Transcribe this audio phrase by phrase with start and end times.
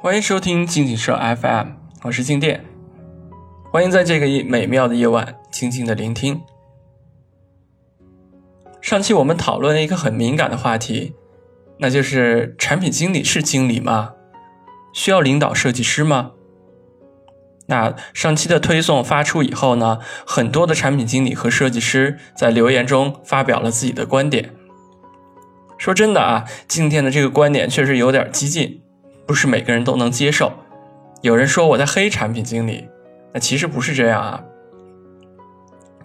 [0.00, 1.70] 欢迎收听静静社 FM，
[2.04, 2.64] 我是静电。
[3.72, 6.40] 欢迎在这个美妙的夜晚静静的聆听。
[8.80, 11.16] 上期我们讨论了一个很敏感的话题，
[11.78, 14.12] 那就是产品经理是经理吗？
[14.92, 16.30] 需要领导设计师吗？
[17.66, 24.54] 那上期的推送发出以后呢，很多的产品经理和设计师在留言中发表了自己的观点。
[25.76, 28.80] 说真的啊，今天的这个观点确实有点激进，
[29.28, 30.50] 不是每个人都能接受。
[31.20, 32.88] 有人说我在黑产品经理，
[33.34, 34.42] 那其实不是这样啊。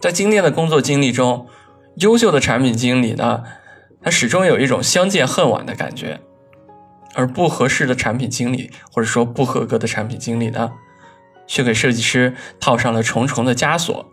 [0.01, 1.47] 在今天的工作经历中，
[1.95, 3.43] 优秀的产品经理呢，
[4.01, 6.19] 他始终有一种相见恨晚的感觉，
[7.15, 10.73] 而不合适的产品经理或者说不合格的产品经理呢？
[11.47, 14.05] 却给设计师套上了重重的枷锁。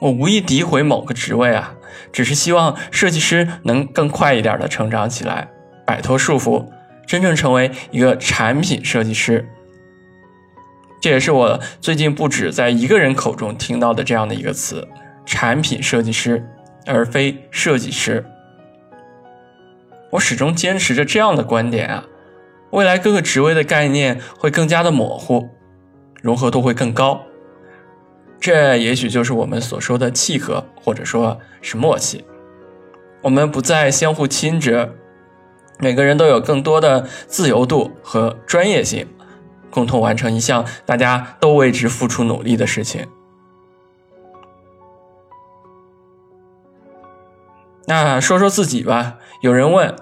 [0.00, 1.74] 我无意诋毁某个职位啊，
[2.12, 5.48] 只是希望设计师能更快一点的成长起来，
[5.86, 6.66] 摆脱束缚，
[7.10, 9.44] 真正成为一个产品设计师。
[11.00, 14.86] 这也是我最近不止在一个人口中听到的这样的一个词：
[15.26, 16.48] 产品设计师，
[16.86, 18.24] 而非设计师。
[20.10, 22.04] 我始终坚持着这样的观点啊。
[22.70, 25.48] 未来各个职位的概念会更加的模糊，
[26.22, 27.22] 融合度会更高，
[28.38, 32.24] 这也许就是我们所说的契合，或者说是默契。
[33.20, 34.88] 我们不再相互侵蚀，
[35.80, 39.06] 每个人都有更多的自由度和专业性，
[39.70, 43.06] 共同完成一项大家都为之付出努力的事情。
[47.86, 49.96] 那说说自己吧，有人问，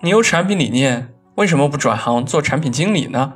[0.00, 1.14] 你有产品理念？
[1.34, 3.34] 为什么不转行做产品经理呢？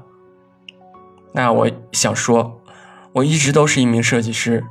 [1.33, 2.61] 那我想说，
[3.15, 4.65] 我一直都是一名设计师，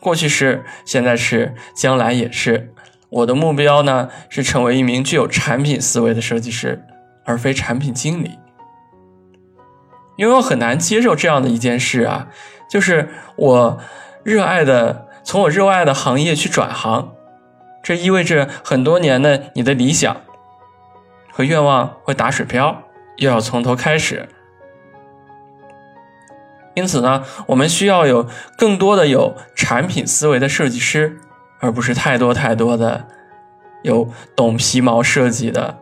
[0.00, 2.74] 过去是，现在是，将来也是。
[3.08, 6.84] 我的目标呢，是成为一名具有产品思维的设计师，
[7.24, 8.38] 而非产品经理。
[10.16, 12.28] 因为我很难接受这样的一件事啊，
[12.70, 13.78] 就是我
[14.24, 17.12] 热爱的，从我热爱的行业去转行，
[17.82, 20.16] 这意味着很多年的你的理想。
[21.30, 22.84] 和愿望会打水漂，
[23.18, 24.26] 又要从头开始。
[26.72, 28.26] 因此呢，我们需要有
[28.56, 31.20] 更多的有产品思维的设计师，
[31.66, 33.08] 而不是太多太多的
[33.82, 35.76] 有懂皮毛设计的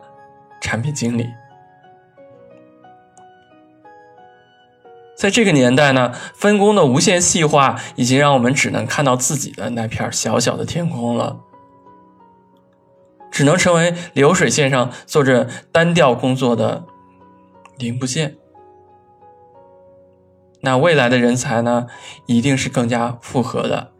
[0.59, 1.29] 产品经理。
[5.15, 11.37] 在这个年代呢，分工的无限细化已经让我们只能看到自己的那片小小的天空了。
[13.31, 16.85] 只能成为流水线上做着单调工作的
[17.77, 18.37] 零部件。
[20.61, 21.85] 那未来的人才呢，
[22.25, 23.91] 一定是更加复合的，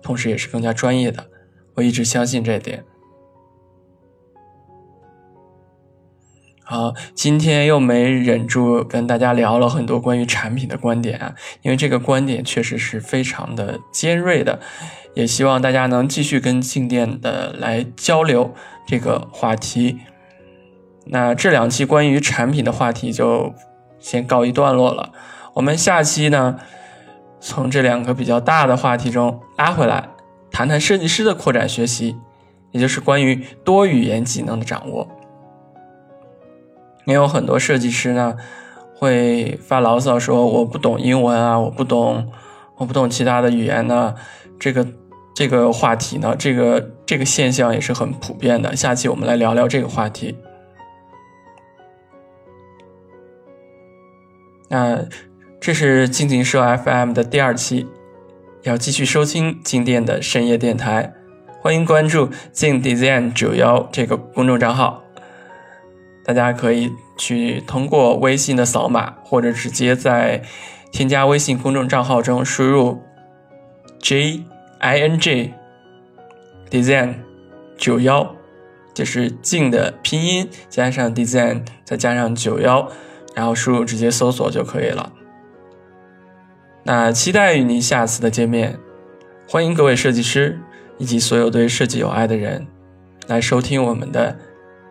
[0.00, 1.26] 同时也是更加专业的。
[1.74, 2.84] 我一直相信这点。
[6.66, 14.60] 好，今天又没忍住跟大家聊了很多关于产品的观点啊，因为这个观点确实是非常的尖锐的。
[15.14, 18.52] 也希望大家能继续跟静电的来交流
[18.84, 20.00] 这个话题。
[21.06, 23.54] 那这两期关于产品的话题就
[24.00, 25.12] 先告一段落了。
[25.52, 26.58] 我们下期呢，
[27.38, 30.08] 从这两个比较大的话题中拉回来，
[30.54, 32.16] 谈谈设计师的扩展学习，
[32.70, 35.08] 也就是关于多语言技能的掌握。
[37.06, 38.36] 也有很多设计师呢
[38.94, 42.30] 会发牢骚说我不懂英文啊，我不懂，
[42.76, 44.14] 我不懂其他的语言呢，
[44.58, 44.86] 这个。
[45.36, 48.76] 这个话题呢，这个这个现象也是很普遍的。
[48.76, 50.36] 下期我们来聊聊这个话题。
[54.68, 55.04] 那
[55.60, 57.84] 这是静静社 FM 的第二期，
[58.64, 61.12] 要继续收听静电的深夜电台，
[61.60, 65.04] 欢迎关注静 design 九幺这个公众账号。
[66.24, 70.42] 大家可以去通过微信的扫码，或者直接在
[70.90, 73.02] 添加微信公众账号中输入
[73.98, 74.44] J。
[74.80, 75.52] i n g
[76.70, 77.14] design
[77.76, 78.34] 九幺，
[78.94, 82.90] 就是静的拼音加上 design 再加上九幺，
[83.34, 85.12] 然后输入直接搜索就可以了。
[86.86, 88.78] 那期待与您下次的见面，
[89.48, 90.60] 欢迎各位设计师
[90.98, 92.66] 以及所有对设计有爱的人
[93.26, 94.36] 来收听我们的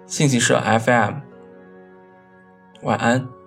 [0.07, 1.13] 信息社 FM。
[2.81, 3.42] 晚安。